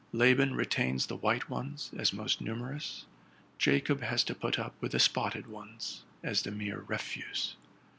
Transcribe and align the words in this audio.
Laban 0.13 0.55
retains 0.55 1.05
the 1.05 1.15
white 1.15 1.47
ones, 1.47 1.91
as 1.95 2.11
most 2.11 2.41
numerous: 2.41 3.05
Jacob 3.59 4.01
has 4.01 4.23
to 4.23 4.33
put 4.33 4.57
up 4.57 4.73
with 4.81 4.93
the 4.93 4.99
spotted 4.99 5.45
ones, 5.45 6.01
as 6.23 6.41
the 6.41 6.49
mere 6.49 6.79
refuse. 6.87 7.55